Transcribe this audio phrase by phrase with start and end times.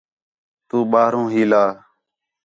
[0.67, 1.63] تُو ٻاہروں ہیلا